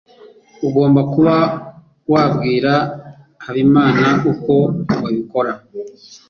Ugomba 0.67 1.01
kuba 1.13 1.35
wabwira 2.13 2.73
Habimana 3.43 4.07
uko 4.31 4.53
wabikora. 5.01 5.51